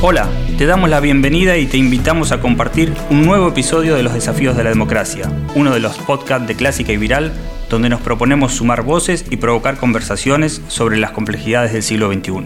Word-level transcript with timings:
Hola, 0.00 0.30
te 0.56 0.64
damos 0.64 0.88
la 0.88 1.00
bienvenida 1.00 1.56
y 1.56 1.66
te 1.66 1.76
invitamos 1.76 2.30
a 2.30 2.40
compartir 2.40 2.94
un 3.10 3.22
nuevo 3.22 3.48
episodio 3.48 3.96
de 3.96 4.04
Los 4.04 4.14
Desafíos 4.14 4.56
de 4.56 4.62
la 4.62 4.70
Democracia, 4.70 5.28
uno 5.56 5.74
de 5.74 5.80
los 5.80 5.98
podcasts 5.98 6.46
de 6.46 6.54
Clásica 6.54 6.92
y 6.92 6.96
Viral, 6.96 7.32
donde 7.68 7.88
nos 7.88 8.00
proponemos 8.00 8.54
sumar 8.54 8.82
voces 8.82 9.24
y 9.28 9.38
provocar 9.38 9.76
conversaciones 9.76 10.62
sobre 10.68 10.98
las 10.98 11.10
complejidades 11.10 11.72
del 11.72 11.82
siglo 11.82 12.12
XXI. 12.12 12.44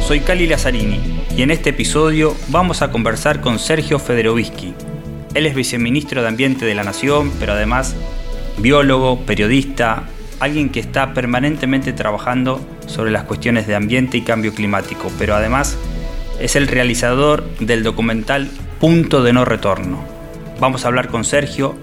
Soy 0.00 0.20
Cali 0.20 0.46
Lazzarini 0.46 0.98
y 1.36 1.42
en 1.42 1.50
este 1.50 1.70
episodio 1.70 2.34
vamos 2.48 2.80
a 2.80 2.90
conversar 2.90 3.42
con 3.42 3.58
Sergio 3.58 3.98
Federovisky. 3.98 4.72
Él 5.34 5.44
es 5.44 5.54
viceministro 5.54 6.22
de 6.22 6.28
Ambiente 6.28 6.64
de 6.64 6.74
la 6.74 6.84
Nación, 6.84 7.32
pero 7.38 7.52
además 7.52 7.94
biólogo, 8.56 9.20
periodista, 9.26 10.04
alguien 10.40 10.70
que 10.70 10.80
está 10.80 11.14
permanentemente 11.14 11.92
trabajando 11.92 12.60
sobre 12.86 13.10
las 13.10 13.24
cuestiones 13.24 13.66
de 13.66 13.74
ambiente 13.74 14.16
y 14.16 14.22
cambio 14.22 14.54
climático, 14.54 15.10
pero 15.18 15.34
además 15.34 15.76
es 16.40 16.56
el 16.56 16.68
realizador 16.68 17.44
del 17.58 17.82
documental 17.82 18.48
Punto 18.80 19.22
de 19.22 19.32
No 19.32 19.44
Retorno. 19.44 20.04
Vamos 20.60 20.84
a 20.84 20.88
hablar 20.88 21.08
con 21.08 21.24
Sergio 21.24 21.76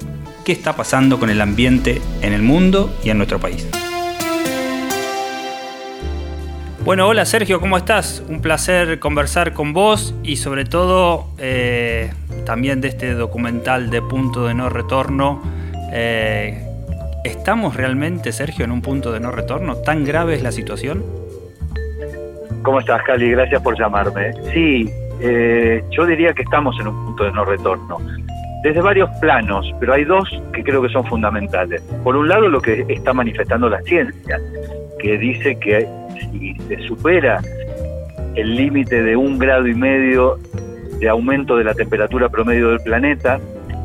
qué 0.45 0.51
está 0.51 0.75
pasando 0.75 1.19
con 1.19 1.29
el 1.29 1.41
ambiente 1.41 2.01
en 2.21 2.33
el 2.33 2.41
mundo 2.41 2.93
y 3.03 3.09
en 3.09 3.17
nuestro 3.17 3.39
país. 3.39 3.67
Bueno, 6.83 7.07
hola 7.07 7.25
Sergio, 7.25 7.61
¿cómo 7.61 7.77
estás? 7.77 8.21
Un 8.27 8.41
placer 8.41 8.99
conversar 8.99 9.53
con 9.53 9.71
vos 9.71 10.13
y 10.21 10.35
sobre 10.35 10.65
todo 10.65 11.29
eh, 11.37 12.11
también 12.45 12.81
de 12.81 12.89
este 12.89 13.13
documental 13.13 13.89
de 13.89 14.01
Punto 14.01 14.45
de 14.45 14.53
No 14.53 14.67
Retorno. 14.67 15.41
Eh, 15.93 16.72
¿Estamos 17.23 17.77
realmente, 17.77 18.33
Sergio, 18.33 18.65
en 18.65 18.71
un 18.71 18.81
punto 18.81 19.13
de 19.13 19.21
no 19.21 19.31
retorno? 19.31 19.77
¿Tan 19.77 20.03
grave 20.03 20.35
es 20.35 20.43
la 20.43 20.51
situación? 20.51 21.03
¿Cómo 22.63 22.81
estás, 22.81 23.01
Cali? 23.03 23.31
Gracias 23.31 23.61
por 23.61 23.79
llamarme. 23.79 24.33
Sí, 24.53 24.89
eh, 25.21 25.81
yo 25.91 26.05
diría 26.05 26.33
que 26.33 26.41
estamos 26.41 26.77
en 26.81 26.87
un 26.87 27.05
punto 27.05 27.23
de 27.23 27.31
no 27.31 27.45
retorno. 27.45 27.97
Desde 28.61 28.81
varios 28.81 29.09
planos, 29.21 29.73
pero 29.79 29.93
hay 29.93 30.03
dos 30.03 30.29
que 30.53 30.63
creo 30.63 30.81
que 30.81 30.89
son 30.89 31.05
fundamentales. 31.05 31.81
Por 32.03 32.17
un 32.17 32.27
lado, 32.27 32.49
lo 32.49 32.61
que 32.61 32.85
está 32.89 33.13
manifestando 33.13 33.69
la 33.69 33.81
ciencia, 33.83 34.37
que 34.99 35.17
dice 35.17 35.57
que 35.59 35.87
si 36.19 36.55
se 36.67 36.77
supera 36.87 37.39
el 38.35 38.55
límite 38.55 39.01
de 39.01 39.15
un 39.15 39.39
grado 39.39 39.65
y 39.67 39.75
medio 39.75 40.39
de 40.99 41.07
aumento 41.07 41.55
de 41.55 41.63
la 41.63 41.73
temperatura 41.73 42.27
promedio 42.27 42.69
del 42.69 42.79
planeta, 42.81 43.39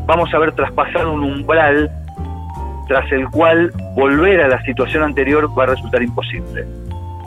vamos 0.07 0.35
a 0.35 0.39
ver 0.39 0.53
traspasado 0.53 1.13
un 1.13 1.23
umbral 1.23 1.89
tras 2.89 3.11
el 3.13 3.29
cual 3.29 3.71
volver 3.95 4.41
a 4.41 4.49
la 4.49 4.61
situación 4.63 5.03
anterior 5.03 5.49
va 5.57 5.65
a 5.65 5.67
resultar 5.67 6.03
imposible. 6.03 6.65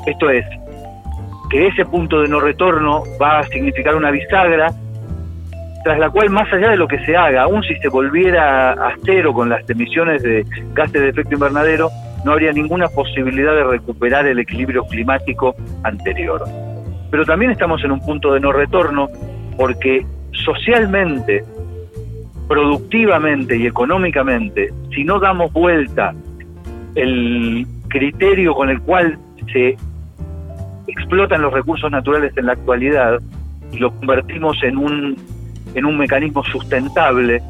Esto 0.05 0.29
es, 0.29 0.45
que 1.49 1.67
ese 1.67 1.85
punto 1.85 2.21
de 2.21 2.27
no 2.27 2.39
retorno 2.39 3.03
va 3.21 3.39
a 3.39 3.43
significar 3.47 3.95
una 3.95 4.09
bisagra 4.09 4.71
tras 5.83 5.99
la 5.99 6.09
cual 6.09 6.29
más 6.29 6.51
allá 6.53 6.69
de 6.69 6.77
lo 6.77 6.87
que 6.87 6.99
se 7.05 7.15
haga, 7.15 7.43
aun 7.43 7.63
si 7.63 7.75
se 7.77 7.89
volviera 7.89 8.71
a 8.71 8.93
cero 9.03 9.33
con 9.33 9.49
las 9.49 9.67
emisiones 9.69 10.21
de 10.21 10.45
gases 10.73 11.01
de 11.01 11.09
efecto 11.09 11.33
invernadero, 11.33 11.89
no 12.23 12.33
habría 12.33 12.51
ninguna 12.51 12.87
posibilidad 12.87 13.55
de 13.55 13.63
recuperar 13.63 14.27
el 14.27 14.39
equilibrio 14.39 14.83
climático 14.83 15.55
anterior. 15.83 16.43
Pero 17.09 17.25
también 17.25 17.51
estamos 17.51 17.83
en 17.83 17.91
un 17.91 17.99
punto 17.99 18.33
de 18.33 18.39
no 18.39 18.51
retorno 18.51 19.09
porque 19.57 20.05
socialmente 20.31 21.43
productivamente 22.51 23.55
y 23.55 23.65
económicamente, 23.65 24.73
si 24.93 25.05
no 25.05 25.21
damos 25.21 25.53
vuelta 25.53 26.13
el 26.95 27.65
criterio 27.87 28.53
con 28.53 28.69
el 28.69 28.81
cual 28.81 29.17
se 29.53 29.77
explotan 30.85 31.43
los 31.43 31.53
recursos 31.53 31.89
naturales 31.89 32.33
en 32.35 32.47
la 32.47 32.51
actualidad 32.51 33.19
y 33.71 33.77
lo 33.77 33.95
convertimos 33.95 34.61
en 34.63 34.77
un, 34.77 35.17
en 35.75 35.85
un 35.85 35.97
mecanismo 35.97 36.43
sustentable, 36.43 37.41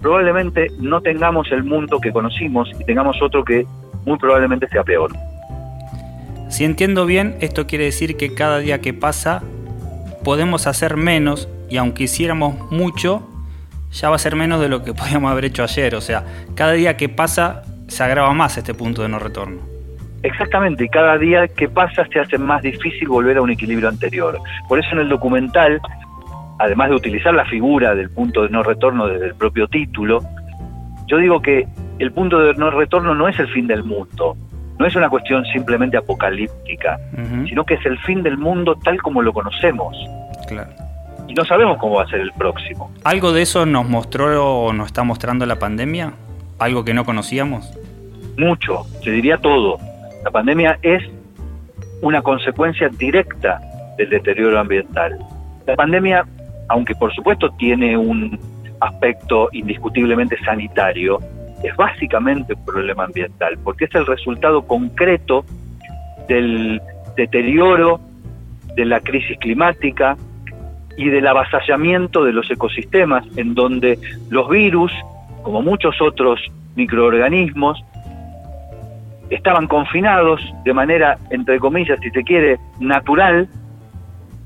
probablemente 0.00 0.68
no 0.80 1.02
tengamos 1.02 1.52
el 1.52 1.62
mundo 1.64 2.00
que 2.00 2.10
conocimos 2.10 2.70
y 2.80 2.84
tengamos 2.84 3.20
otro 3.20 3.44
que 3.44 3.66
muy 4.06 4.16
probablemente 4.16 4.66
sea 4.68 4.82
peor. 4.82 5.10
Si 6.48 6.64
entiendo 6.64 7.04
bien, 7.04 7.36
esto 7.40 7.66
quiere 7.66 7.84
decir 7.84 8.16
que 8.16 8.32
cada 8.32 8.60
día 8.60 8.80
que 8.80 8.94
pasa 8.94 9.42
podemos 10.24 10.66
hacer 10.66 10.96
menos 10.96 11.50
y 11.68 11.76
aunque 11.76 12.04
hiciéramos 12.04 12.72
mucho, 12.72 13.28
ya 13.92 14.10
va 14.10 14.16
a 14.16 14.18
ser 14.18 14.36
menos 14.36 14.60
de 14.60 14.68
lo 14.68 14.82
que 14.82 14.94
podíamos 14.94 15.30
haber 15.30 15.46
hecho 15.46 15.62
ayer. 15.62 15.94
O 15.94 16.00
sea, 16.00 16.24
cada 16.54 16.72
día 16.72 16.96
que 16.96 17.08
pasa 17.08 17.62
se 17.88 18.02
agrava 18.02 18.32
más 18.34 18.56
este 18.58 18.74
punto 18.74 19.02
de 19.02 19.08
no 19.08 19.18
retorno. 19.18 19.60
Exactamente, 20.22 20.84
y 20.84 20.88
cada 20.88 21.16
día 21.16 21.46
que 21.46 21.68
pasa 21.68 22.04
se 22.12 22.18
hace 22.18 22.38
más 22.38 22.62
difícil 22.62 23.06
volver 23.08 23.36
a 23.36 23.42
un 23.42 23.50
equilibrio 23.50 23.88
anterior. 23.88 24.38
Por 24.68 24.80
eso 24.80 24.88
en 24.92 24.98
el 24.98 25.08
documental, 25.08 25.80
además 26.58 26.90
de 26.90 26.96
utilizar 26.96 27.32
la 27.34 27.44
figura 27.46 27.94
del 27.94 28.10
punto 28.10 28.42
de 28.42 28.48
no 28.48 28.64
retorno 28.64 29.06
desde 29.06 29.26
el 29.26 29.34
propio 29.36 29.68
título, 29.68 30.20
yo 31.06 31.18
digo 31.18 31.40
que 31.40 31.68
el 32.00 32.12
punto 32.12 32.40
de 32.40 32.54
no 32.54 32.70
retorno 32.70 33.14
no 33.14 33.28
es 33.28 33.38
el 33.38 33.48
fin 33.48 33.68
del 33.68 33.84
mundo, 33.84 34.36
no 34.78 34.86
es 34.86 34.96
una 34.96 35.08
cuestión 35.08 35.44
simplemente 35.46 35.96
apocalíptica, 35.96 36.98
sino 37.48 37.64
que 37.64 37.74
es 37.74 37.86
el 37.86 37.98
fin 38.00 38.22
del 38.22 38.38
mundo 38.38 38.76
tal 38.82 39.00
como 39.00 39.22
lo 39.22 39.32
conocemos. 39.32 39.96
Claro 40.48 40.87
y 41.28 41.34
no 41.34 41.44
sabemos 41.44 41.78
cómo 41.78 41.96
va 41.96 42.04
a 42.04 42.08
ser 42.08 42.20
el 42.20 42.32
próximo. 42.32 42.90
¿Algo 43.04 43.32
de 43.32 43.42
eso 43.42 43.66
nos 43.66 43.88
mostró 43.88 44.64
o 44.64 44.72
nos 44.72 44.86
está 44.86 45.04
mostrando 45.04 45.44
la 45.46 45.58
pandemia? 45.58 46.14
¿Algo 46.58 46.84
que 46.84 46.94
no 46.94 47.04
conocíamos? 47.04 47.70
Mucho, 48.38 48.84
se 49.02 49.10
diría 49.10 49.36
todo. 49.36 49.78
La 50.24 50.30
pandemia 50.30 50.78
es 50.82 51.04
una 52.00 52.22
consecuencia 52.22 52.88
directa 52.88 53.60
del 53.98 54.08
deterioro 54.10 54.58
ambiental. 54.58 55.18
La 55.66 55.76
pandemia, 55.76 56.24
aunque 56.68 56.94
por 56.94 57.14
supuesto 57.14 57.50
tiene 57.58 57.96
un 57.96 58.38
aspecto 58.80 59.48
indiscutiblemente 59.52 60.38
sanitario, 60.44 61.18
es 61.62 61.76
básicamente 61.76 62.54
un 62.54 62.64
problema 62.64 63.04
ambiental, 63.04 63.58
porque 63.62 63.84
es 63.84 63.94
el 63.94 64.06
resultado 64.06 64.62
concreto 64.62 65.44
del 66.28 66.80
deterioro, 67.16 68.00
de 68.76 68.84
la 68.84 69.00
crisis 69.00 69.36
climática, 69.38 70.16
y 70.98 71.08
del 71.08 71.28
avasallamiento 71.28 72.24
de 72.24 72.32
los 72.32 72.50
ecosistemas, 72.50 73.24
en 73.36 73.54
donde 73.54 73.98
los 74.30 74.50
virus, 74.50 74.92
como 75.44 75.62
muchos 75.62 75.94
otros 76.02 76.40
microorganismos, 76.74 77.82
estaban 79.30 79.68
confinados 79.68 80.40
de 80.64 80.74
manera, 80.74 81.16
entre 81.30 81.60
comillas, 81.60 82.00
si 82.00 82.10
se 82.10 82.24
quiere, 82.24 82.58
natural, 82.80 83.48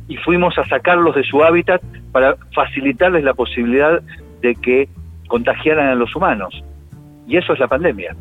y 0.08 0.18
fuimos 0.18 0.58
a 0.58 0.68
sacarlos 0.68 1.14
de 1.14 1.24
su 1.24 1.42
hábitat 1.42 1.82
para 2.12 2.36
facilitarles 2.54 3.24
la 3.24 3.32
posibilidad 3.32 4.02
de 4.42 4.54
que 4.54 4.90
contagiaran 5.28 5.88
a 5.88 5.94
los 5.94 6.14
humanos. 6.14 6.62
Y 7.26 7.38
eso 7.38 7.54
es 7.54 7.60
la 7.60 7.68
pandemia. 7.68 8.14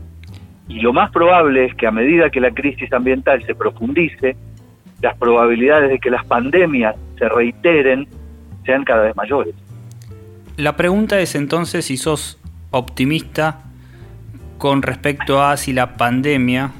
Y 0.70 0.80
lo 0.80 0.94
más 0.94 1.12
probable 1.12 1.66
es 1.66 1.76
que 1.76 1.86
a 1.86 1.92
medida 1.92 2.30
que 2.30 2.40
la 2.40 2.52
crisis 2.52 2.94
ambiental 2.94 3.44
se 3.44 3.56
profundice, 3.56 4.38
las 5.02 5.18
probabilidades 5.18 5.90
de 5.90 6.00
que 6.00 6.10
las 6.10 6.24
pandemias 6.24 6.96
se 7.18 7.28
reiteren 7.28 8.08
sean 8.66 8.84
cada 8.84 9.04
vez 9.04 9.16
mayores. 9.16 9.56
La 10.58 10.76
pregunta 10.76 11.20
es 11.20 11.36
entonces 11.36 11.86
si 11.86 11.98
sos 11.98 12.40
optimista 12.72 13.64
con 14.58 14.82
respecto 14.82 15.44
a 15.44 15.58
si 15.58 15.74
la 15.74 15.98
pandemia, 15.98 16.72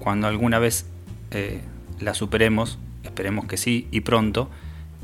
cuando 0.00 0.26
alguna 0.26 0.58
vez 0.58 0.90
eh, 1.30 1.60
la 2.00 2.14
superemos, 2.14 2.78
esperemos 3.04 3.46
que 3.46 3.56
sí 3.56 3.86
y 3.90 4.00
pronto, 4.00 4.50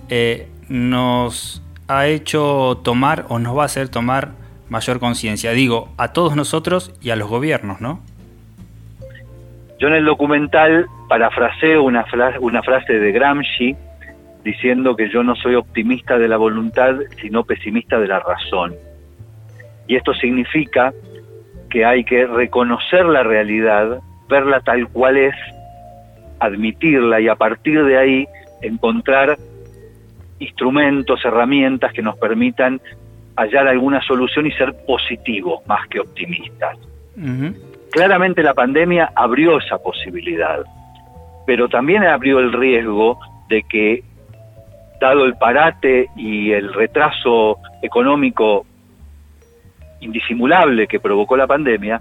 eh, 0.09 0.49
nos 0.69 1.63
ha 1.89 2.07
hecho 2.07 2.81
tomar 2.83 3.27
o 3.29 3.39
nos 3.39 3.57
va 3.57 3.63
a 3.63 3.67
hacer 3.67 3.89
tomar 3.89 4.33
mayor 4.69 4.99
conciencia. 4.99 5.53
Digo, 5.53 5.93
a 5.97 6.13
todos 6.13 6.35
nosotros 6.35 6.93
y 7.01 7.11
a 7.11 7.17
los 7.17 7.29
gobiernos, 7.29 7.81
¿no? 7.81 8.01
Yo 9.79 9.89
en 9.89 9.95
el 9.95 10.05
documental 10.05 10.87
parafraseo 11.09 11.83
una, 11.83 12.05
una 12.41 12.63
frase 12.63 12.95
de 12.95 13.13
Gramsci 13.13 13.77
diciendo 14.45 14.95
que 14.95 15.09
yo 15.09 15.23
no 15.23 15.35
soy 15.35 15.55
optimista 15.55 16.19
de 16.19 16.29
la 16.29 16.37
voluntad, 16.37 16.97
sino 17.21 17.45
pesimista 17.45 17.99
de 17.99 18.09
la 18.09 18.21
razón. 18.21 18.75
Y 19.89 19.97
esto 19.97 20.13
significa 20.15 20.93
que 21.71 21.85
hay 21.85 22.05
que 22.05 22.27
reconocer 22.27 23.07
la 23.07 23.23
realidad, 23.23 24.01
verla 24.29 24.61
tal 24.61 24.87
cual 24.89 25.17
es, 25.17 25.35
admitirla 26.39 27.21
y 27.21 27.29
a 27.29 27.35
partir 27.35 27.85
de 27.85 27.99
ahí 27.99 28.27
encontrar 28.61 29.39
instrumentos, 30.39 31.25
herramientas 31.25 31.93
que 31.93 32.03
nos 32.03 32.17
permitan 32.19 32.81
hallar 33.37 33.67
alguna 33.67 34.03
solución 34.03 34.47
y 34.47 34.53
ser 34.53 34.75
positivos 34.87 35.67
más 35.67 35.89
que 35.89 36.01
optimistas. 36.01 36.77
Claramente 37.91 38.43
la 38.43 38.55
pandemia 38.55 39.11
abrió 39.15 39.59
esa 39.59 39.79
posibilidad, 39.79 40.65
pero 41.47 41.69
también 41.69 42.05
abrió 42.05 42.41
el 42.41 42.53
riesgo 42.53 43.19
de 43.49 43.63
que 43.63 44.03
dado 45.05 45.27
el 45.27 45.35
parate 45.35 46.09
y 46.17 46.51
el 46.53 46.73
retraso 46.73 47.59
económico 47.83 48.65
indisimulable 50.01 50.87
que 50.87 50.99
provocó 50.99 51.37
la 51.37 51.47
pandemia, 51.47 52.01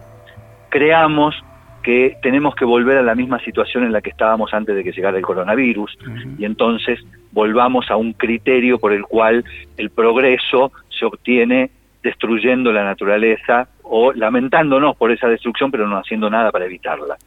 creamos 0.70 1.36
que 1.84 2.18
tenemos 2.22 2.56
que 2.56 2.64
volver 2.64 2.98
a 2.98 3.02
la 3.02 3.14
misma 3.14 3.40
situación 3.40 3.84
en 3.84 3.92
la 3.92 4.00
que 4.02 4.10
estábamos 4.10 4.54
antes 4.54 4.74
de 4.74 4.86
que 4.86 4.94
llegara 4.94 5.18
el 5.18 5.24
coronavirus 5.24 5.98
y 6.38 6.46
entonces 6.46 6.98
volvamos 7.34 7.92
a 7.92 7.98
un 7.98 8.14
criterio 8.14 8.80
por 8.80 8.94
el 8.94 9.04
cual 9.04 9.44
el 9.76 9.90
progreso 9.90 10.72
se 10.98 11.04
obtiene 11.04 11.72
destruyendo 12.02 12.72
la 12.72 12.86
naturaleza 12.86 13.68
o 13.82 14.14
lamentándonos 14.14 14.96
por 14.96 15.12
esa 15.12 15.28
destrucción 15.28 15.72
pero 15.72 15.86
no 15.86 15.98
haciendo 15.98 16.30
nada 16.30 16.54
para 16.54 16.66
evitarla. 16.66 17.18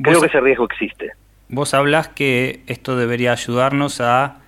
Creo 0.00 0.20
que 0.20 0.28
ese 0.28 0.40
riesgo 0.40 0.66
existe. 0.66 1.10
Vos 1.48 1.74
hablas 1.74 2.08
que 2.08 2.62
esto 2.68 2.96
debería 2.96 3.32
ayudarnos 3.32 4.00
a 4.00 4.43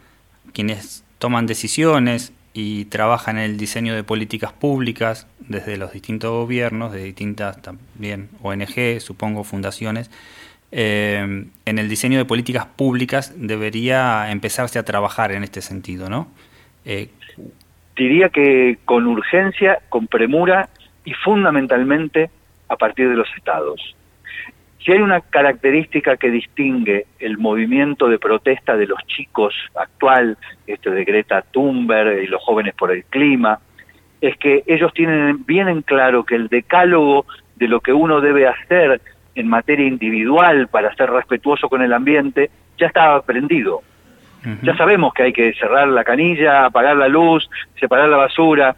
quienes 0.56 1.05
toman 1.19 1.44
decisiones 1.44 2.32
y 2.55 2.87
trabajan 2.87 3.37
en 3.37 3.44
el 3.44 3.58
diseño 3.58 3.94
de 3.94 4.03
políticas 4.03 4.55
públicas 4.55 5.29
desde 5.38 5.76
los 5.76 5.93
distintos 5.93 6.31
gobiernos, 6.31 6.93
de 6.93 7.05
distintas 7.05 7.61
también 7.61 8.31
ONG, 8.43 8.99
supongo, 9.00 9.44
fundaciones. 9.44 10.11
Eh, 10.73 11.44
en 11.67 11.79
el 11.79 11.88
diseño 11.91 12.17
de 12.17 12.25
políticas 12.25 12.64
públicas 12.64 13.35
debería 13.37 14.31
empezarse 14.31 14.79
a 14.79 14.82
trabajar 14.82 15.31
en 15.32 15.44
este 15.44 15.61
sentido, 15.61 16.08
¿no? 16.08 16.29
Eh, 16.87 17.11
Diría 17.94 18.31
que 18.31 18.79
con 18.87 19.06
urgencia, 19.06 19.81
con 19.91 20.06
premura 20.06 20.70
y 21.05 21.12
fundamentalmente 21.12 22.31
a 22.69 22.76
partir 22.76 23.11
de 23.11 23.17
los 23.17 23.29
estados. 23.37 23.94
Si 24.87 24.93
hay 24.93 25.00
una 25.00 25.21
característica 25.21 26.17
que 26.17 26.31
distingue 26.31 27.06
el 27.19 27.38
movimiento 27.38 28.06
de 28.06 28.21
protesta 28.21 28.77
de 28.77 28.87
los 28.87 29.05
chicos 29.09 29.53
actual, 29.75 30.38
este 30.65 30.91
de 30.91 31.05
Greta 31.05 31.43
Thunberg 31.43 32.23
y 32.23 32.29
los 32.29 32.41
jóvenes 32.41 32.73
por 32.77 32.93
el 32.93 33.03
clima, 33.05 33.59
es 34.21 34.37
que 34.37 34.62
ellos 34.65 34.94
tienen 34.94 35.44
bien 35.44 35.67
en 35.67 35.83
claro 35.83 36.25
que 36.25 36.37
el 36.37 36.47
decálogo 36.47 37.27
de 37.56 37.67
lo 37.67 37.81
que 37.81 37.93
uno 37.93 38.21
debe 38.21 38.47
hacer 38.47 39.00
en 39.35 39.49
materia 39.49 39.88
individual 39.88 40.69
para 40.69 40.94
ser 40.94 41.11
respetuoso 41.11 41.69
con 41.69 41.83
el 41.83 41.93
ambiente 41.93 42.49
ya 42.79 42.87
está 42.87 43.17
aprendido. 43.17 43.83
Ya 44.62 44.77
sabemos 44.77 45.12
que 45.12 45.25
hay 45.25 45.33
que 45.33 45.53
cerrar 45.55 45.88
la 45.88 46.05
canilla, 46.05 46.67
apagar 46.67 46.97
la 46.97 47.09
luz, 47.09 47.50
separar 47.81 48.09
la 48.09 48.19
basura. 48.19 48.77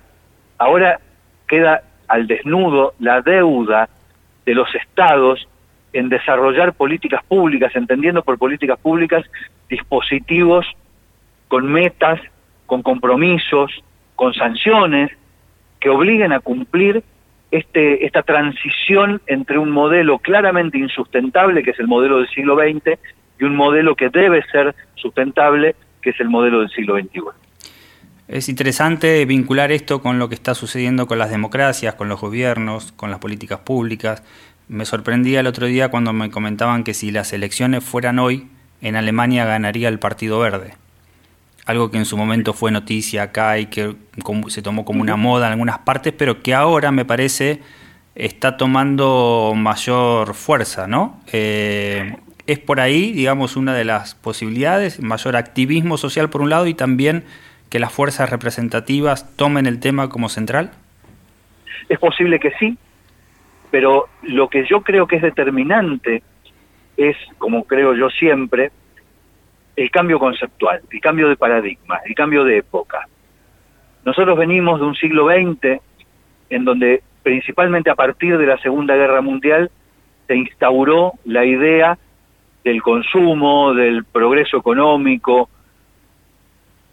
Ahora 0.57 1.01
queda 1.47 1.83
al 2.09 2.27
desnudo 2.27 2.95
la 2.99 3.21
deuda 3.21 3.91
de 4.47 4.55
los 4.55 4.75
estados 4.75 5.47
en 5.93 6.09
desarrollar 6.09 6.75
políticas 6.75 7.23
públicas, 7.25 7.75
entendiendo 7.75 8.23
por 8.23 8.39
políticas 8.39 8.79
públicas 8.79 9.25
dispositivos 9.69 10.67
con 11.49 11.67
metas, 11.67 12.21
con 12.67 12.83
compromisos, 12.83 13.83
con 14.17 14.35
sanciones 14.35 15.11
que 15.81 15.89
obliguen 15.89 16.33
a 16.33 16.41
cumplir 16.41 17.03
este, 17.51 18.05
esta 18.05 18.23
transición 18.23 19.23
entre 19.27 19.59
un 19.59 19.71
modelo 19.71 20.19
claramente 20.19 20.77
insustentable, 20.77 21.63
que 21.63 21.71
es 21.71 21.79
el 21.79 21.87
modelo 21.87 22.19
del 22.19 22.29
siglo 22.29 22.57
XX, 22.57 22.99
y 23.41 23.45
un 23.45 23.57
modelo 23.57 23.95
que 23.95 24.11
debe 24.11 24.43
ser 24.51 24.75
sustentable, 24.97 25.77
que 26.03 26.11
es 26.11 26.21
el 26.21 26.29
modelo 26.29 26.61
del 26.61 26.71
siglo 26.71 26.99
XXI. 26.99 27.21
Es 28.27 28.51
interesante 28.51 29.25
vincular 29.25 29.73
esto 29.73 30.03
con 30.03 30.19
lo 30.19 30.29
que 30.29 30.35
está 30.35 30.55
sucediendo 30.55 31.07
con 31.07 31.19
las 31.19 31.31
democracias, 31.31 31.95
con 31.95 32.11
los 32.11 32.21
gobiernos, 32.21 32.93
con 32.93 33.11
las 33.11 33.21
políticas 33.21 33.61
públicas. 33.61 34.23
Me 34.69 34.85
sorprendía 34.85 35.41
el 35.41 35.47
otro 35.47 35.67
día 35.67 35.89
cuando 35.89 36.13
me 36.13 36.31
comentaban 36.31 36.85
que 36.85 36.93
si 36.93 37.11
las 37.11 37.33
elecciones 37.33 37.83
fueran 37.83 38.19
hoy, 38.19 38.49
en 38.83 38.97
Alemania 38.97 39.47
ganaría 39.47 39.89
el 39.89 39.99
Partido 39.99 40.39
Verde. 40.39 40.75
Algo 41.65 41.91
que 41.91 41.99
en 41.99 42.05
su 42.05 42.17
momento 42.17 42.53
fue 42.53 42.71
noticia 42.71 43.25
acá 43.25 43.59
y 43.59 43.67
que 43.67 43.97
se 44.49 44.63
tomó 44.63 44.85
como 44.85 45.01
una 45.01 45.17
moda 45.17 45.47
en 45.47 45.53
algunas 45.53 45.79
partes, 45.79 46.13
pero 46.17 46.43
que 46.43 46.55
ahora 46.55 46.93
me 46.93 47.05
parece 47.05 47.61
está 48.15 48.57
tomando 48.57 49.53
mayor 49.57 50.35
fuerza, 50.35 50.87
¿no? 50.87 51.21
Eh, 51.33 52.17
es 52.47 52.59
por 52.59 52.81
ahí, 52.81 53.13
digamos, 53.13 53.57
una 53.57 53.75
de 53.75 53.85
las 53.85 54.15
posibilidades, 54.15 55.01
mayor 55.01 55.37
activismo 55.37 55.97
social 55.99 56.29
por 56.29 56.43
un 56.43 56.51
lado 56.51 56.67
y 56.67 56.75
también 56.75 57.25
que 57.71 57.79
las 57.79 57.93
fuerzas 57.93 58.31
representativas 58.31 59.35
tomen 59.37 59.67
el 59.67 59.81
tema 59.81 60.09
como 60.09 60.29
central. 60.29 60.73
Es 61.89 61.99
posible 61.99 62.41
que 62.41 62.51
sí, 62.59 62.77
pero 63.71 64.09
lo 64.23 64.49
que 64.49 64.67
yo 64.67 64.83
creo 64.83 65.07
que 65.07 65.17
es 65.17 65.23
determinante 65.23 66.23
es, 66.97 67.17
como 67.39 67.65
creo 67.65 67.95
yo 67.95 68.11
siempre, 68.11 68.71
el 69.77 69.91
cambio 69.91 70.19
conceptual, 70.19 70.81
el 70.91 71.01
cambio 71.01 71.29
de 71.29 71.37
paradigma, 71.37 72.01
el 72.05 72.15
cambio 72.15 72.45
de 72.45 72.59
época. 72.59 73.07
Nosotros 74.05 74.37
venimos 74.37 74.81
de 74.81 74.87
un 74.87 74.95
siglo 74.97 75.27
XX 75.27 75.81
en 76.51 76.65
donde 76.65 77.03
principalmente 77.23 77.91
a 77.91 77.95
partir 77.95 78.39
de 78.39 78.47
la 78.47 78.59
Segunda 78.59 78.97
Guerra 78.97 79.21
Mundial 79.21 79.71
se 80.27 80.37
instauró 80.37 81.13
la 81.25 81.45
idea 81.45 81.99
del 82.65 82.83
consumo, 82.83 83.75
del 83.75 84.05
progreso 84.05 84.57
económico, 84.57 85.49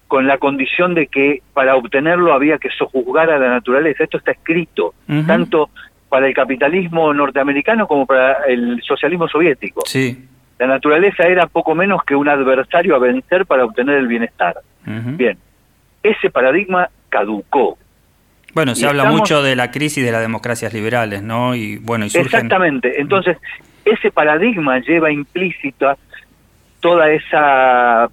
con 0.08 0.28
la 0.28 0.38
condición 0.38 0.94
de 0.94 1.08
que 1.08 1.42
para 1.54 1.76
obtenerlo 1.76 2.34
había 2.34 2.58
que 2.58 2.70
sojuzgar 2.70 3.32
a 3.32 3.40
la 3.40 3.50
naturaleza. 3.50 4.04
Esto 4.04 4.18
está 4.18 4.32
escrito, 4.32 4.94
tanto 5.26 5.70
para 6.10 6.28
el 6.28 6.34
capitalismo 6.34 7.14
norteamericano 7.14 7.88
como 7.88 8.06
para 8.06 8.44
el 8.48 8.82
socialismo 8.84 9.28
soviético. 9.28 9.82
Sí. 9.86 10.26
La 10.58 10.68
naturaleza 10.68 11.24
era 11.24 11.48
poco 11.48 11.76
menos 11.76 12.04
que 12.04 12.16
un 12.16 12.30
adversario 12.30 12.96
a 12.96 13.00
vencer 13.00 13.46
para 13.46 13.66
obtener 13.66 13.98
el 13.98 14.08
bienestar. 14.08 14.56
Bien, 14.86 15.38
ese 16.04 16.30
paradigma 16.30 16.90
caducó. 17.10 17.78
Bueno, 18.54 18.74
se 18.76 18.88
habla 18.88 19.06
mucho 19.06 19.44
de 19.44 19.56
la 19.56 19.72
crisis 19.72 20.06
de 20.06 20.12
las 20.12 20.22
democracias 20.22 20.74
liberales, 20.74 21.22
¿no? 21.22 21.56
Y 21.56 21.78
bueno, 21.78 22.06
y 22.06 22.18
Exactamente. 22.18 23.02
Entonces, 23.02 23.38
ese 23.84 24.12
paradigma 24.12 24.80
lleva 24.80 25.12
implícita 25.12 25.98
toda 26.80 27.12
esa 27.12 28.10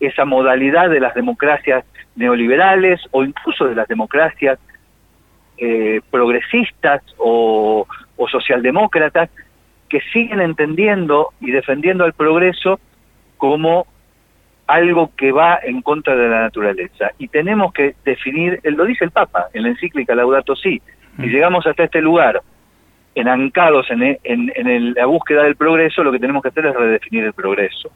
esa 0.00 0.24
modalidad 0.24 0.88
de 0.88 0.98
las 0.98 1.14
democracias 1.14 1.84
neoliberales 2.16 3.00
o 3.10 3.22
incluso 3.22 3.66
de 3.66 3.74
las 3.74 3.86
democracias 3.86 4.58
eh, 5.60 6.00
progresistas 6.10 7.02
o, 7.18 7.86
socialdemócratas 8.30 9.30
que 9.88 10.00
siguen 10.12 10.40
entendiendo 10.40 11.28
y 11.40 11.50
defendiendo 11.50 12.04
el 12.04 12.12
progreso 12.12 12.78
como 13.36 13.86
algo 14.66 15.10
que 15.16 15.32
va 15.32 15.58
en 15.62 15.82
contra 15.82 16.14
de 16.14 16.28
la 16.28 16.42
naturaleza. 16.42 17.10
Y 17.18 17.28
tenemos 17.28 17.72
que 17.72 17.94
definir, 18.04 18.60
lo 18.62 18.84
dice 18.84 19.04
el 19.04 19.10
Papa 19.10 19.48
en 19.52 19.64
la 19.64 19.70
encíclica 19.70 20.14
Laudato 20.14 20.54
Si, 20.54 20.80
si 21.16 21.22
mm. 21.26 21.30
llegamos 21.30 21.66
hasta 21.66 21.84
este 21.84 22.00
lugar 22.00 22.40
enancados 23.14 23.90
en, 23.90 24.02
en, 24.02 24.52
en 24.54 24.94
la 24.94 25.06
búsqueda 25.06 25.42
del 25.42 25.56
progreso, 25.56 26.04
lo 26.04 26.12
que 26.12 26.18
tenemos 26.18 26.42
que 26.42 26.48
hacer 26.48 26.66
es 26.66 26.74
redefinir 26.74 27.24
el 27.24 27.32
progreso. 27.32 27.90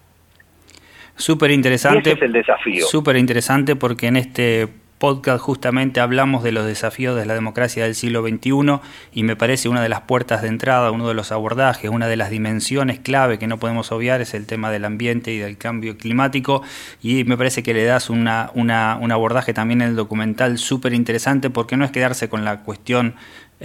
Súper 1.17 1.51
interesante. 1.51 2.13
es 2.13 2.23
el 2.23 2.33
desafío. 2.33 2.87
Súper 2.87 3.17
interesante 3.17 3.77
porque 3.77 4.09
en 4.09 4.17
este 4.17 4.69
podcast 5.05 5.43
justamente 5.43 6.01
hablamos 6.01 6.43
de 6.43 6.51
los 6.51 6.65
desafíos 6.65 7.15
de 7.15 7.27
la 7.27 7.35
democracia 7.35 7.85
del 7.85 7.95
siglo 7.95 8.27
XXI 8.27 8.81
y 9.13 9.23
me 9.23 9.37
parece 9.37 9.69
una 9.69 9.83
de 9.83 9.91
las 9.91 10.01
puertas 10.01 10.41
de 10.41 10.49
entrada, 10.49 10.91
uno 10.93 11.07
de 11.07 11.13
los 11.13 11.31
abordajes, 11.31 11.91
una 11.91 12.09
de 12.09 12.17
las 12.17 12.31
dimensiones 12.31 13.01
clave 13.01 13.39
que 13.39 13.47
no 13.47 13.59
podemos 13.59 13.93
obviar 13.93 14.23
es 14.23 14.33
el 14.33 14.47
tema 14.47 14.71
del 14.71 14.87
ambiente 14.87 15.31
y 15.31 15.37
del 15.37 15.59
cambio 15.59 15.99
climático. 15.99 16.63
Y 17.03 17.25
me 17.25 17.37
parece 17.37 17.63
que 17.63 17.75
le 17.75 17.85
das 17.85 18.09
una, 18.09 18.51
una, 18.55 18.97
un 18.99 19.13
abordaje 19.13 19.53
también 19.53 19.83
en 19.83 19.91
el 19.91 19.95
documental 19.95 20.57
súper 20.57 20.95
interesante 20.95 21.51
porque 21.51 21.77
no 21.77 21.85
es 21.85 21.91
quedarse 21.91 22.31
con 22.31 22.47
la 22.47 22.63
cuestión 22.63 23.15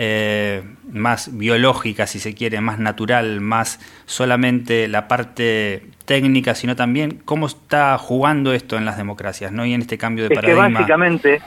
eh, 0.01 0.63
más 0.93 1.37
biológica, 1.37 2.07
si 2.07 2.19
se 2.19 2.33
quiere, 2.33 2.61
más 2.61 2.79
natural, 2.79 3.41
más 3.41 3.81
solamente 4.05 4.87
la 4.87 5.09
parte 5.09 5.83
técnica, 6.05 6.55
sino 6.55 6.77
también 6.77 7.19
cómo 7.25 7.47
está 7.47 7.97
jugando 7.97 8.53
esto 8.53 8.77
en 8.77 8.85
las 8.85 8.95
democracias, 8.95 9.51
¿no? 9.51 9.65
Y 9.65 9.73
en 9.73 9.81
este 9.81 9.97
cambio 9.97 10.29
de 10.29 10.35
es 10.35 10.39
Que 10.39 10.53
básicamente, 10.53 11.41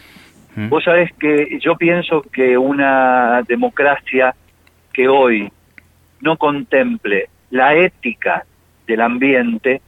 ¿Mm? 0.55 0.69
vos 0.69 0.85
sabés 0.85 1.11
que 1.19 1.59
yo 1.63 1.77
pienso 1.77 2.21
que 2.21 2.59
una 2.59 3.41
democracia 3.49 4.35
que 4.93 5.09
hoy 5.09 5.51
no 6.21 6.37
contemple 6.37 7.31
la 7.49 7.75
ética 7.75 8.45
del 8.87 9.01
ambiente 9.01 9.81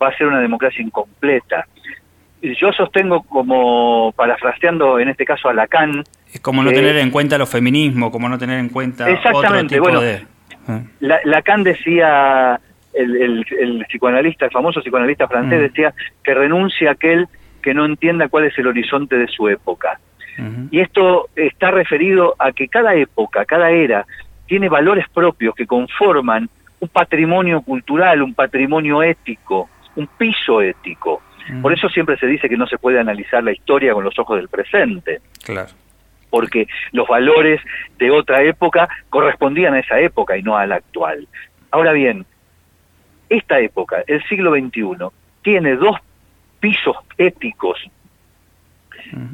va 0.00 0.10
a 0.10 0.16
ser 0.16 0.28
una 0.28 0.38
democracia 0.38 0.80
incompleta. 0.80 1.66
Yo 2.40 2.72
sostengo 2.72 3.24
como, 3.24 4.12
parafraseando 4.12 5.00
en 5.00 5.08
este 5.08 5.24
caso 5.24 5.48
a 5.48 5.54
Lacan, 5.54 6.04
es 6.32 6.40
como 6.40 6.62
no 6.62 6.70
tener 6.70 6.96
en 6.96 7.10
cuenta 7.10 7.36
los 7.36 7.48
feminismos, 7.48 8.10
como 8.10 8.28
no 8.28 8.38
tener 8.38 8.58
en 8.58 8.70
cuenta 8.70 9.06
otro 9.32 9.66
tipo 9.66 9.82
bueno, 9.82 10.00
de... 10.00 10.24
Ah. 10.66 10.80
Lacan 11.24 11.62
decía, 11.62 12.58
el, 12.94 13.44
psicoanalista, 13.88 14.46
el 14.46 14.50
famoso 14.50 14.80
psicoanalista 14.80 15.28
francés, 15.28 15.58
mm. 15.58 15.62
decía 15.62 15.94
que 16.22 16.34
renuncia 16.34 16.92
aquel 16.92 17.28
que 17.62 17.74
no 17.74 17.84
entienda 17.84 18.28
cuál 18.28 18.44
es 18.44 18.58
el 18.58 18.66
horizonte 18.66 19.16
de 19.16 19.28
su 19.28 19.48
época. 19.48 20.00
Y 20.70 20.80
esto 20.80 21.28
está 21.36 21.70
referido 21.70 22.34
a 22.38 22.52
que 22.52 22.66
cada 22.66 22.94
época, 22.94 23.44
cada 23.44 23.70
era, 23.70 24.06
tiene 24.46 24.68
valores 24.70 25.04
propios 25.12 25.54
que 25.54 25.66
conforman 25.66 26.48
un 26.80 26.88
patrimonio 26.88 27.60
cultural, 27.60 28.22
un 28.22 28.34
patrimonio 28.34 29.02
ético, 29.02 29.68
un 29.94 30.06
piso 30.06 30.62
ético. 30.62 31.22
Por 31.60 31.72
eso 31.72 31.88
siempre 31.90 32.16
se 32.16 32.26
dice 32.26 32.48
que 32.48 32.56
no 32.56 32.66
se 32.66 32.78
puede 32.78 32.98
analizar 32.98 33.44
la 33.44 33.52
historia 33.52 33.92
con 33.92 34.04
los 34.04 34.18
ojos 34.18 34.38
del 34.38 34.48
presente. 34.48 35.20
Claro. 35.44 35.68
Porque 36.32 36.66
los 36.92 37.06
valores 37.06 37.60
de 37.98 38.10
otra 38.10 38.42
época 38.42 38.88
correspondían 39.10 39.74
a 39.74 39.80
esa 39.80 40.00
época 40.00 40.34
y 40.38 40.42
no 40.42 40.56
a 40.56 40.66
la 40.66 40.76
actual. 40.76 41.28
Ahora 41.70 41.92
bien, 41.92 42.24
esta 43.28 43.60
época, 43.60 44.02
el 44.06 44.24
siglo 44.24 44.50
XXI, 44.52 45.08
tiene 45.42 45.76
dos 45.76 45.98
pisos 46.58 46.96
éticos 47.18 47.78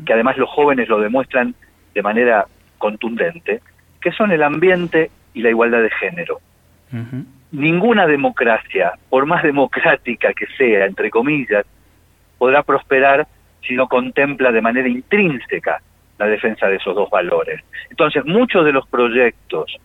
que 0.05 0.13
además 0.13 0.37
los 0.39 0.51
jóvenes 0.51 0.89
lo 0.89 0.99
demuestran 0.99 1.55
de 1.95 2.03
manera 2.03 2.47
contundente, 2.79 3.61
que 4.01 4.11
son 4.11 4.33
el 4.33 4.43
ambiente 4.43 5.13
y 5.35 5.43
la 5.43 5.51
igualdad 5.51 5.83
de 5.83 5.91
género. 5.91 6.41
Ninguna 7.53 8.09
democracia, 8.09 8.95
por 9.09 9.25
más 9.25 9.45
democrática 9.45 10.33
que 10.33 10.47
sea, 10.57 10.87
entre 10.87 11.11
comillas, 11.11 11.65
podrá 12.39 12.65
prosperar 12.65 13.29
si 13.63 13.75
no 13.75 13.87
contempla 13.87 14.51
de 14.51 14.63
manera 14.63 14.89
intrínseca 14.89 15.81
la 16.19 16.27
defensa 16.27 16.67
de 16.69 16.77
esos 16.77 16.95
dos 16.95 17.09
valores. 17.11 17.63
Entonces, 17.91 18.25
muchos 18.25 18.65
de 18.65 18.73
los 18.73 18.87
proyectos 18.89 19.77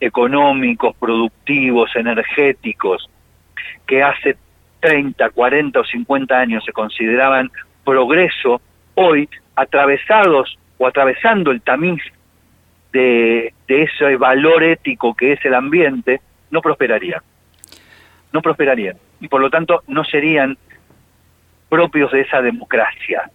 económicos, 0.00 0.94
productivos, 0.96 1.94
energéticos, 1.96 3.08
que 3.86 4.02
hace 4.02 4.36
30, 4.80 5.30
40 5.30 5.80
o 5.80 5.84
50 5.84 6.38
años 6.38 6.64
se 6.64 6.72
consideraban 6.72 7.50
progreso, 7.84 8.60
hoy, 8.94 9.28
atravesados 9.54 10.58
o 10.78 10.86
atravesando 10.86 11.50
el 11.50 11.62
tamiz 11.62 12.02
de, 12.92 13.52
ese 13.68 14.16
valor 14.16 14.62
ético 14.62 15.14
que 15.14 15.32
es 15.32 15.44
el 15.44 15.54
ambiente, 15.54 16.20
no 16.50 16.60
prosperarían. 16.60 17.20
No 18.32 18.42
prosperarían. 18.42 18.96
Y 19.20 19.28
por 19.28 19.40
lo 19.40 19.50
tanto 19.50 19.82
no 19.86 20.04
serían 20.04 20.56
propios 21.68 22.12
de 22.12 22.20
esa 22.22 22.42
democracia 22.42 23.30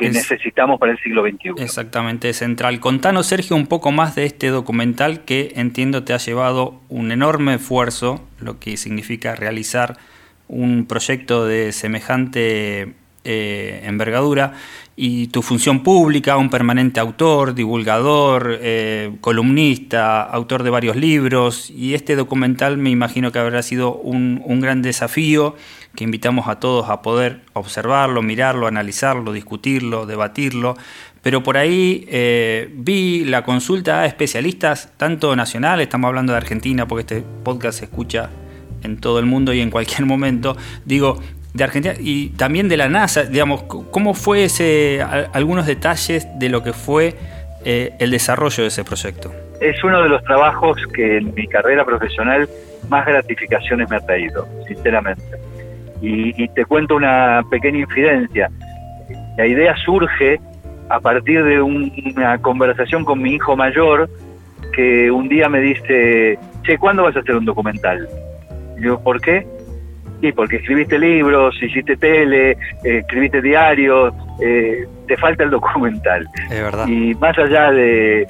que 0.00 0.10
necesitamos 0.10 0.80
para 0.80 0.92
el 0.92 0.98
siglo 0.98 1.22
XXI. 1.22 1.62
Exactamente, 1.62 2.32
central. 2.32 2.80
Contanos, 2.80 3.26
Sergio, 3.26 3.54
un 3.54 3.66
poco 3.66 3.92
más 3.92 4.14
de 4.14 4.24
este 4.24 4.48
documental 4.48 5.24
que 5.24 5.52
entiendo 5.56 6.04
te 6.04 6.14
ha 6.14 6.16
llevado 6.16 6.80
un 6.88 7.12
enorme 7.12 7.54
esfuerzo, 7.54 8.26
lo 8.40 8.58
que 8.58 8.78
significa 8.78 9.36
realizar 9.36 9.98
un 10.48 10.86
proyecto 10.86 11.44
de 11.44 11.72
semejante 11.72 12.94
eh, 13.24 13.82
envergadura 13.84 14.54
y 15.02 15.28
tu 15.28 15.40
función 15.40 15.82
pública, 15.82 16.36
un 16.36 16.50
permanente 16.50 17.00
autor, 17.00 17.54
divulgador, 17.54 18.58
eh, 18.60 19.16
columnista, 19.22 20.20
autor 20.22 20.62
de 20.62 20.68
varios 20.68 20.94
libros 20.94 21.70
y 21.70 21.94
este 21.94 22.16
documental 22.16 22.76
me 22.76 22.90
imagino 22.90 23.32
que 23.32 23.38
habrá 23.38 23.62
sido 23.62 23.94
un, 23.94 24.60
gran 24.60 24.82
desafío 24.82 25.56
que 25.96 26.04
invitamos 26.04 26.48
a 26.48 26.56
todos 26.56 26.90
a 26.90 27.00
poder 27.00 27.40
observarlo, 27.54 28.20
mirarlo, 28.20 28.66
analizarlo, 28.66 29.32
discutirlo, 29.32 30.04
debatirlo. 30.04 30.76
Pero 31.22 31.42
por 31.42 31.56
ahí 31.56 32.04
eh, 32.10 32.70
vi 32.76 33.24
la 33.24 33.42
consulta 33.42 34.02
a 34.02 34.06
especialistas, 34.06 34.92
tanto 34.98 35.34
nacionales, 35.34 35.84
estamos 35.84 36.08
hablando 36.08 36.32
de 36.34 36.36
Argentina 36.36 36.86
porque 36.86 37.00
este 37.00 37.24
podcast 37.42 37.78
se 37.78 37.86
escucha 37.86 38.28
en 38.82 38.98
todo 38.98 39.18
el 39.18 39.24
mundo 39.24 39.54
y 39.54 39.60
en 39.60 39.70
cualquier 39.70 40.04
momento. 40.04 40.58
Digo, 40.84 41.18
de 41.54 41.64
Argentina 41.64 41.94
y 41.98 42.30
también 42.30 42.68
de 42.68 42.76
la 42.76 42.88
NASA, 42.88 43.24
digamos, 43.24 43.62
¿cómo 43.62 44.14
fue 44.14 44.44
ese, 44.44 45.04
algunos 45.32 45.66
detalles 45.66 46.26
de 46.38 46.48
lo 46.48 46.62
que 46.62 46.72
fue 46.72 47.14
eh, 47.64 47.92
el 47.98 48.10
desarrollo 48.10 48.62
de 48.62 48.68
ese 48.68 48.84
proyecto? 48.84 49.32
Es 49.60 49.82
uno 49.84 50.02
de 50.02 50.08
los 50.08 50.22
trabajos 50.24 50.78
que 50.94 51.18
en 51.18 51.34
mi 51.34 51.46
carrera 51.46 51.84
profesional 51.84 52.48
más 52.88 53.06
gratificaciones 53.06 53.90
me 53.90 53.96
ha 53.96 54.00
traído, 54.00 54.46
sinceramente. 54.66 55.22
Y, 56.00 56.48
te 56.48 56.64
cuento 56.64 56.96
una 56.96 57.42
pequeña 57.50 57.80
infidencia. 57.80 58.50
La 59.36 59.46
idea 59.46 59.76
surge 59.84 60.40
a 60.88 60.98
partir 60.98 61.44
de 61.44 61.60
una 61.60 62.38
conversación 62.38 63.04
con 63.04 63.20
mi 63.20 63.34
hijo 63.34 63.54
mayor 63.54 64.08
que 64.72 65.10
un 65.10 65.28
día 65.28 65.48
me 65.48 65.60
dice, 65.60 66.38
che, 66.62 66.78
¿cuándo 66.78 67.02
vas 67.02 67.16
a 67.16 67.20
hacer 67.20 67.36
un 67.36 67.44
documental? 67.44 68.08
Y 68.78 68.84
yo, 68.84 68.98
¿por 69.00 69.20
qué? 69.20 69.46
Sí, 70.20 70.32
porque 70.32 70.56
escribiste 70.56 70.98
libros, 70.98 71.54
hiciste 71.62 71.96
tele, 71.96 72.50
eh, 72.50 72.98
escribiste 72.98 73.40
diarios, 73.40 74.12
eh, 74.40 74.86
te 75.06 75.16
falta 75.16 75.44
el 75.44 75.50
documental. 75.50 76.28
Es 76.50 76.62
verdad. 76.62 76.86
Y 76.86 77.14
más 77.14 77.38
allá 77.38 77.70
de, 77.70 78.26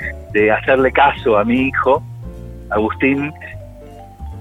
hacerle 0.52 0.92
caso 0.92 1.36
a 1.36 1.44
mi 1.44 1.68
hijo, 1.68 2.02
Agustín, 2.70 3.32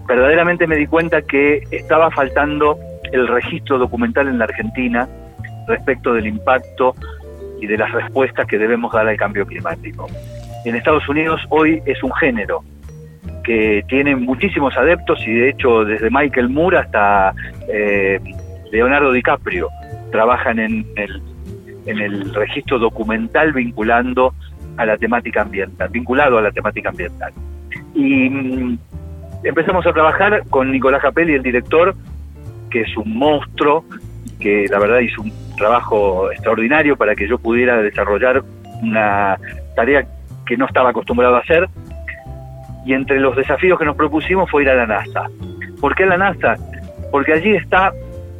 verdaderamente 0.07 0.67
me 0.67 0.75
di 0.75 0.85
cuenta 0.85 1.23
que 1.23 1.63
estaba 1.71 2.11
faltando 2.11 2.77
el 3.11 3.27
registro 3.27 3.79
documental 3.79 4.27
en 4.27 4.37
la 4.37 4.45
Argentina 4.45 5.07
respecto 5.67 6.13
del 6.13 6.27
impacto 6.27 6.95
y 7.59 7.65
de 7.65 7.77
las 7.77 7.91
respuestas 7.91 8.45
que 8.45 8.59
debemos 8.59 8.93
dar 8.93 9.07
al 9.07 9.17
cambio 9.17 9.45
climático. 9.47 10.07
En 10.65 10.75
Estados 10.75 11.07
Unidos 11.09 11.41
hoy 11.49 11.81
es 11.85 12.03
un 12.03 12.13
género, 12.13 12.63
que 13.49 13.83
tiene 13.87 14.15
muchísimos 14.15 14.77
adeptos 14.77 15.19
y 15.25 15.33
de 15.33 15.49
hecho 15.49 15.83
desde 15.83 16.11
Michael 16.11 16.49
Moore 16.49 16.77
hasta 16.77 17.33
eh, 17.67 18.19
Leonardo 18.71 19.11
DiCaprio 19.11 19.69
trabajan 20.11 20.59
en 20.59 20.85
el, 20.95 22.31
registro 22.35 22.77
documental 22.77 23.51
vinculando 23.51 24.35
a 24.77 24.85
la 24.85 24.97
temática 24.97 25.41
ambiental, 25.41 25.89
vinculado 25.89 26.37
a 26.37 26.43
la 26.43 26.51
temática 26.51 26.89
ambiental. 26.89 27.33
Y 27.95 28.29
mm, 28.29 28.77
empezamos 29.43 29.83
a 29.87 29.93
trabajar 29.93 30.43
con 30.51 30.71
Nicolás 30.71 31.01
Capelli, 31.01 31.33
el 31.33 31.41
director, 31.41 31.95
que 32.69 32.81
es 32.81 32.97
un 32.97 33.17
monstruo, 33.17 33.83
que 34.39 34.67
la 34.69 34.77
verdad 34.77 34.99
hizo 34.99 35.23
un 35.23 35.33
trabajo 35.57 36.31
extraordinario 36.31 36.95
para 36.95 37.15
que 37.15 37.27
yo 37.27 37.39
pudiera 37.39 37.81
desarrollar 37.81 38.43
una 38.83 39.39
tarea 39.75 40.05
que 40.45 40.55
no 40.55 40.67
estaba 40.67 40.91
acostumbrado 40.91 41.35
a 41.35 41.39
hacer, 41.39 41.67
y 42.89 42.93
entre 42.96 43.19
los 43.19 43.36
desafíos 43.36 43.77
que 43.77 43.86
nos 43.86 43.96
propusimos 43.96 44.50
fue 44.50 44.63
ir 44.63 44.69
a 44.72 44.74
la 44.74 44.88
NASA. 44.88 45.27
¿Por 45.79 45.93
qué 45.93 46.08
la 46.08 46.17
NASA? 46.17 46.55
Porque 47.12 47.34
allí 47.34 47.51
está 47.51 47.93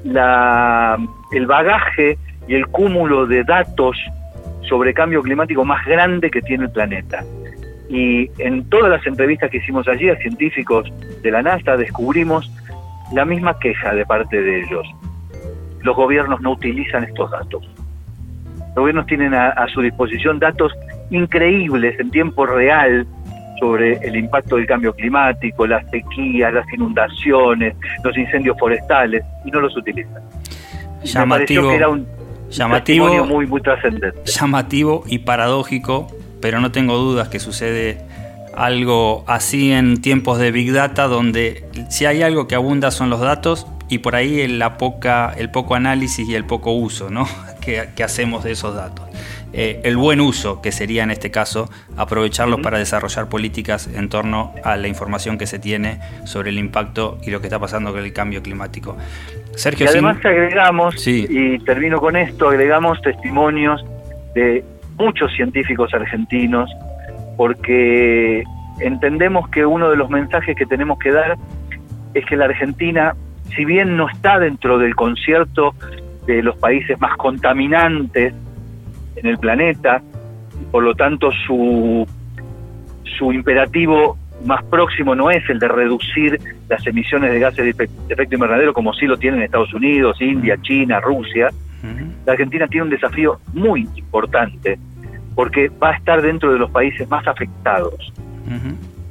el 0.04 1.46
bagaje 1.46 2.18
y 2.48 2.56
el 2.56 2.66
cúmulo 2.66 3.28
de 3.28 3.44
datos 3.44 3.96
sobre 4.68 4.96
cambio 4.96 5.22
climático 5.22 5.64
más 5.64 5.86
grande 5.86 6.32
que 6.32 6.42
tiene 6.42 6.64
el 6.64 6.72
planeta. 6.72 7.24
Y 7.90 8.32
en 8.40 8.68
todas 8.70 8.90
las 8.90 9.06
entrevistas 9.06 9.52
que 9.52 9.58
hicimos 9.58 9.88
allí 9.88 10.10
a 10.10 10.16
científicos 10.16 10.92
de 11.22 11.30
la 11.30 11.44
NASA 11.44 11.78
descubrimos 11.78 12.52
la 13.14 13.26
misma 13.26 13.60
queja 13.60 13.94
de 13.94 14.04
parte 14.04 14.42
de 14.42 14.64
ellos. 14.64 14.88
Los 15.84 15.96
gobiernos 15.96 16.42
no 16.42 16.54
utilizan 16.54 17.04
estos 17.04 17.30
datos. 17.30 17.70
Los 18.70 18.76
gobiernos 18.78 19.06
tienen 19.06 19.36
a 19.36 19.68
su 19.68 19.82
disposición 19.82 20.40
datos 20.40 20.74
increíbles 21.12 22.00
en 22.00 22.10
tiempo 22.10 22.48
real 22.48 23.06
sobre 23.60 23.94
el 23.98 24.16
impacto 24.16 24.56
del 24.56 24.66
cambio 24.66 24.94
climático, 24.94 25.68
las 25.68 25.90
sequías, 25.90 26.54
las 26.54 26.66
inundaciones, 26.74 27.76
los 28.04 28.18
incendios 28.18 28.58
forestales, 28.58 29.24
y 29.46 29.52
no 29.52 29.62
los 29.62 29.76
utilizan. 29.76 30.22
Llamativo, 31.04 31.72
era 31.72 31.90
un 31.90 32.08
llamativo, 32.50 33.26
muy, 33.26 33.48
muy 33.48 33.62
trascendente. 33.62 34.20
Llamativo 34.26 35.04
y 35.08 35.20
paradójico, 35.20 36.08
pero 36.42 36.60
no 36.60 36.72
tengo 36.72 36.98
dudas 36.98 37.30
que 37.30 37.40
sucede 37.40 38.00
algo 38.56 39.24
así 39.28 39.72
en 39.72 40.02
tiempos 40.02 40.40
de 40.40 40.52
Big 40.52 40.74
Data, 40.74 41.08
donde 41.08 41.66
si 41.90 42.06
hay 42.06 42.22
algo 42.22 42.48
que 42.48 42.56
abunda 42.56 42.92
son 42.92 43.10
los 43.10 43.22
datos 43.22 43.68
y 43.88 44.00
por 44.00 44.16
ahí 44.16 44.48
la 44.48 44.78
poca, 44.78 45.34
el 45.38 45.50
poco 45.50 45.76
análisis 45.76 46.28
y 46.28 46.36
el 46.36 46.46
poco 46.46 46.72
uso 46.72 47.10
¿no? 47.10 47.28
que, 47.62 47.90
que 47.96 48.04
hacemos 48.04 48.44
de 48.44 48.52
esos 48.52 48.76
datos. 48.76 49.06
Eh, 49.52 49.82
el 49.84 49.98
buen 49.98 50.22
uso, 50.22 50.62
que 50.62 50.72
sería 50.72 51.04
en 51.04 51.12
este 51.12 51.32
caso 51.32 51.70
aprovecharlos 51.98 52.60
para 52.62 52.78
desarrollar 52.78 53.30
políticas 53.30 53.88
en 53.88 54.08
torno 54.08 54.54
a 54.64 54.78
la 54.78 54.88
información 54.88 55.38
que 55.38 55.48
se 55.48 55.58
tiene 55.58 56.00
sobre 56.26 56.52
el 56.52 56.60
impacto 56.60 57.18
y 57.24 57.32
lo 57.32 57.42
que 57.42 57.48
está 57.48 57.58
pasando 57.58 57.92
con 57.92 58.04
el 58.04 58.14
cambio 58.14 58.44
climático. 58.44 58.96
Sergio, 59.56 59.88
y 59.88 59.90
además 59.90 60.18
agregamos, 60.24 61.08
y 61.08 61.58
termino 61.60 62.00
con 62.00 62.16
esto, 62.16 62.50
agregamos 62.50 63.02
testimonios 63.02 63.84
de 64.36 64.64
muchos 64.98 65.34
científicos 65.34 65.94
argentinos, 65.94 66.70
porque 67.36 68.44
entendemos 68.80 69.50
que 69.50 69.66
uno 69.66 69.90
de 69.90 69.98
los 69.98 70.10
mensajes 70.10 70.56
que 70.56 70.66
tenemos 70.68 71.00
que 71.00 71.12
dar 71.12 71.38
es 72.14 72.26
que 72.26 72.38
la 72.38 72.46
Argentina, 72.46 73.16
si 73.56 73.66
bien 73.66 73.98
no 73.98 74.08
está 74.08 74.38
dentro 74.38 74.78
del 74.78 74.96
concierto 74.96 75.74
de 76.28 76.44
los 76.44 76.56
países 76.58 77.00
más 77.00 77.18
contaminantes 77.18 78.34
en 79.20 79.28
el 79.28 79.38
planeta, 79.38 80.02
por 80.72 80.84
lo 80.84 80.96
tanto 80.96 81.32
su, 81.46 82.08
su 83.18 83.32
imperativo 83.34 84.18
más 84.46 84.64
próximo 84.66 85.16
no 85.16 85.30
es 85.30 85.48
el 85.50 85.60
de 85.60 85.68
reducir 85.68 86.40
las 86.70 86.86
emisiones 86.88 87.32
de 87.32 87.40
gases 87.40 87.78
de 87.78 87.90
efecto 88.10 88.36
invernadero 88.36 88.74
como 88.74 88.94
sí 88.94 89.06
lo 89.06 89.18
tienen 89.18 89.42
Estados 89.42 89.74
Unidos, 89.74 90.22
India, 90.22 90.58
China, 90.62 91.00
Rusia. 91.00 91.50
La 92.26 92.34
Argentina 92.34 92.68
tiene 92.68 92.84
un 92.84 92.90
desafío 92.90 93.40
muy 93.54 93.88
importante 93.96 94.78
porque 95.36 95.70
va 95.70 95.92
a 95.92 95.98
estar 95.98 96.22
dentro 96.22 96.52
de 96.52 96.60
los 96.60 96.70
países 96.72 97.10
más 97.10 97.26
afectados 97.28 98.14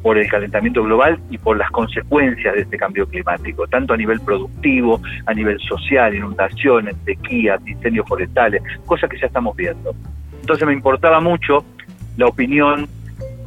por 0.03 0.19
el 0.19 0.29
calentamiento 0.29 0.83
global 0.83 1.19
y 1.31 1.39
por 1.39 1.57
las 1.57 1.71
consecuencias 1.71 2.55
de 2.55 2.63
este 2.63 2.77
cambio 2.77 3.07
climático, 3.09 3.67
tanto 3.67 3.95
a 3.95 3.97
nivel 3.97 4.21
productivo, 4.21 5.01
a 5.27 5.35
nivel 5.35 5.59
social, 5.61 6.15
inundaciones, 6.15 6.97
sequías, 7.05 7.61
incendios 7.67 8.07
forestales, 8.07 8.63
cosas 8.87 9.11
que 9.11 9.19
ya 9.19 9.27
estamos 9.27 9.57
viendo. 9.57 9.95
Entonces 10.41 10.67
me 10.67 10.73
importaba 10.73 11.21
mucho 11.21 11.65
la 12.17 12.27
opinión 12.27 12.89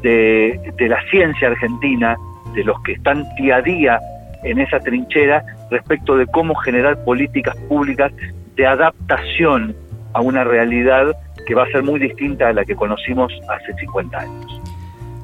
de, 0.02 0.74
la 0.80 1.02
ciencia 1.10 1.50
argentina, 1.50 2.16
de 2.54 2.64
los 2.64 2.82
que 2.84 2.94
están 2.94 3.26
día 3.36 3.58
a 3.58 3.62
día 3.62 4.00
en 4.44 4.60
esa 4.60 4.80
trinchera 4.80 5.44
respecto 5.70 6.18
de 6.18 6.26
cómo 6.28 6.56
generar 6.56 7.04
políticas 7.04 7.56
públicas 7.70 8.12
de 8.56 8.66
adaptación 8.66 9.76
a 10.14 10.22
una 10.22 10.44
realidad 10.44 11.16
que 11.48 11.56
va 11.56 11.64
a 11.64 11.68
ser 11.68 11.84
muy 11.84 12.00
distinta 12.00 12.50
a 12.50 12.54
la 12.54 12.66
que 12.66 12.76
conocimos 12.76 13.32
hace 13.50 13.74
50 13.74 14.20
años. 14.20 14.61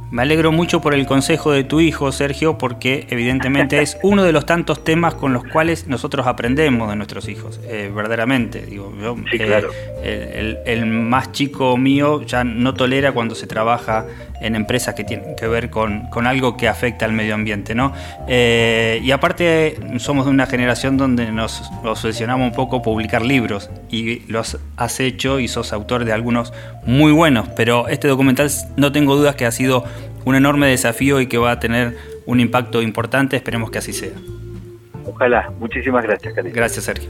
Me 0.10 0.22
alegro 0.22 0.54
mucho 0.54 0.80
por 0.80 0.94
el 0.94 1.06
consejo 1.06 1.52
de 1.52 1.66
tu 1.66 1.82
hijo, 1.82 2.14
Sergio, 2.14 2.58
porque 2.58 3.06
evidentemente 3.10 3.82
es 3.82 3.98
uno 4.04 4.24
de 4.24 4.32
los 4.32 4.46
tantos 4.46 4.84
temas 4.84 5.16
con 5.16 5.34
los 5.34 5.44
cuales 5.44 5.88
nosotros 5.88 6.28
aprendemos 6.28 6.90
de 6.90 6.96
nuestros 6.96 7.28
hijos, 7.28 7.60
eh, 7.66 7.92
verdaderamente. 7.94 8.66
Digo, 8.66 8.94
yo, 9.02 9.18
eh, 9.34 10.64
el, 10.66 10.86
más 10.86 11.34
chico 11.34 11.76
mío 11.76 12.22
ya 12.22 12.46
no 12.46 12.74
tolera 12.74 13.12
cuando 13.12 13.36
se 13.36 13.48
trabaja 13.48 14.06
en 14.40 14.56
empresas 14.56 14.96
que 14.96 15.04
tienen 15.04 15.36
que 15.36 15.48
ver 15.48 15.70
con, 15.70 16.08
algo 16.26 16.58
que 16.58 16.68
afecta 16.68 17.06
al 17.06 17.12
medio 17.12 17.36
ambiente, 17.36 17.76
¿no? 17.76 17.94
Eh, 18.28 19.02
y 19.04 19.12
aparte 19.12 19.78
somos 19.98 20.26
de 20.26 20.32
una 20.32 20.46
generación 20.46 20.98
donde 20.98 21.32
nos 21.32 21.64
obsesionamos 21.84 22.48
un 22.48 22.54
poco 22.54 22.82
publicar 22.82 23.24
libros 23.24 23.70
y 23.90 24.20
los 24.32 24.58
has 24.78 25.00
hecho 25.00 25.40
y 25.40 25.48
sos 25.48 25.74
autor 25.74 26.06
de 26.06 26.14
algunos 26.14 26.54
muy 26.86 27.12
buenos, 27.12 27.50
pero 27.50 27.88
este 27.88 28.08
documental 28.08 28.50
no 28.78 28.92
tengo 28.92 29.16
dudas 29.16 29.36
que 29.36 29.46
ha 29.46 29.52
sido 29.52 29.84
un 30.28 30.36
enorme 30.36 30.68
desafío 30.68 31.22
y 31.22 31.28
que 31.28 31.38
va 31.38 31.52
a 31.52 31.60
tener 31.60 31.96
un 32.26 32.42
impacto 32.42 32.82
importante. 32.82 33.38
Esperemos 33.38 33.72
que 33.72 33.78
así 33.78 33.94
sea. 33.94 34.12
Ojalá. 35.06 35.50
Muchísimas 35.58 36.04
gracias, 36.04 36.36
Gracias, 36.36 36.84
Sergio. 36.84 37.10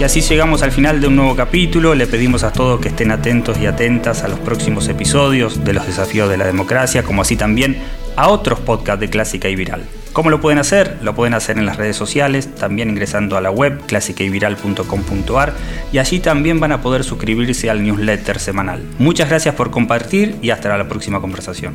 Y 0.00 0.02
así 0.02 0.22
llegamos 0.22 0.62
al 0.62 0.72
final 0.72 1.02
de 1.02 1.08
un 1.08 1.16
nuevo 1.16 1.36
capítulo. 1.36 1.94
Le 1.94 2.06
pedimos 2.06 2.42
a 2.42 2.52
todos 2.52 2.80
que 2.80 2.88
estén 2.88 3.10
atentos 3.10 3.58
y 3.58 3.66
atentas 3.66 4.24
a 4.24 4.28
los 4.28 4.38
próximos 4.38 4.88
episodios 4.88 5.62
de 5.62 5.74
los 5.74 5.86
desafíos 5.86 6.30
de 6.30 6.38
la 6.38 6.46
democracia, 6.46 7.02
como 7.02 7.20
así 7.20 7.36
también 7.36 7.76
a 8.16 8.28
otros 8.28 8.60
podcasts 8.60 9.00
de 9.00 9.10
Clásica 9.10 9.50
y 9.50 9.56
Viral. 9.56 9.84
¿Cómo 10.14 10.30
lo 10.30 10.40
pueden 10.40 10.60
hacer? 10.60 10.98
Lo 11.02 11.16
pueden 11.16 11.34
hacer 11.34 11.58
en 11.58 11.66
las 11.66 11.76
redes 11.76 11.96
sociales, 11.96 12.54
también 12.54 12.88
ingresando 12.88 13.36
a 13.36 13.40
la 13.40 13.50
web 13.50 13.84
clásicayviral.com.ar 13.86 15.52
y 15.90 15.98
allí 15.98 16.20
también 16.20 16.60
van 16.60 16.70
a 16.70 16.82
poder 16.82 17.02
suscribirse 17.02 17.68
al 17.68 17.82
newsletter 17.82 18.38
semanal. 18.38 18.84
Muchas 19.00 19.28
gracias 19.28 19.56
por 19.56 19.72
compartir 19.72 20.36
y 20.40 20.50
hasta 20.50 20.78
la 20.78 20.88
próxima 20.88 21.20
conversación. 21.20 21.74